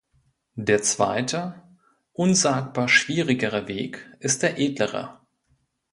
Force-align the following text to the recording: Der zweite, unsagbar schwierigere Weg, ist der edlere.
Der 0.55 0.81
zweite, 0.81 1.61
unsagbar 2.11 2.89
schwierigere 2.89 3.67
Weg, 3.67 4.09
ist 4.19 4.41
der 4.41 4.57
edlere. 4.57 5.19